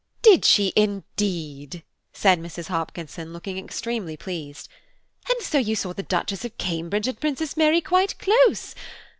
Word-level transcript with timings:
"Did 0.23 0.45
she 0.45 0.73
indeed?" 0.75 1.83
said 2.11 2.39
Mrs. 2.41 2.69
Hopkinson, 2.69 3.31
looking 3.33 3.59
extremely 3.59 4.17
pleased; 4.17 4.67
"and 5.29 5.39
so 5.43 5.59
you 5.59 5.75
saw 5.75 5.93
the 5.93 6.01
Duchess 6.01 6.43
of 6.43 6.57
Cambridge 6.57 7.07
and 7.07 7.19
Princess 7.19 7.55
Mary 7.55 7.81
quite 7.81 8.17
close. 8.17 8.73